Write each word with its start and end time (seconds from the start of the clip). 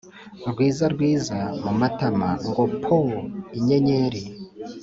rwiza 0.49 0.85
rwiza 0.93 1.37
mumatama 1.63 2.29
ngo 2.49 2.63
pooooooo 2.85 3.21
inyenyeri 3.57 4.23